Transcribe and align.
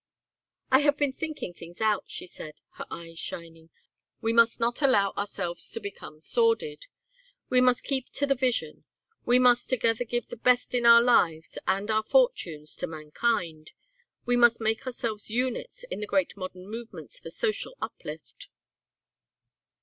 "I 0.71 0.79
have 0.79 0.97
been 0.97 1.13
thinking 1.13 1.53
things 1.53 1.79
out," 1.79 2.05
she 2.09 2.25
said, 2.25 2.59
her 2.77 2.87
eyes 2.89 3.19
shining. 3.19 3.69
"We 4.19 4.33
must 4.33 4.59
not 4.59 4.81
allow 4.81 5.11
ourselves 5.11 5.69
to 5.69 5.79
become 5.79 6.19
sordid. 6.19 6.87
We 7.49 7.61
must 7.61 7.83
keep 7.83 8.09
to 8.13 8.25
the 8.25 8.33
vision. 8.33 8.83
We 9.25 9.37
must 9.37 9.69
together 9.69 10.03
give 10.03 10.29
the 10.29 10.37
best 10.37 10.73
in 10.73 10.87
our 10.87 11.03
lives 11.03 11.59
and 11.67 11.91
our 11.91 12.01
fortunes 12.01 12.75
to 12.77 12.87
mankind. 12.87 13.73
We 14.25 14.35
must 14.37 14.59
make 14.59 14.87
ourselves 14.87 15.29
units 15.29 15.83
in 15.83 15.99
the 15.99 16.07
great 16.07 16.35
modern 16.35 16.67
movements 16.67 17.19
for 17.19 17.29
social 17.29 17.77
uplift." 17.79 18.47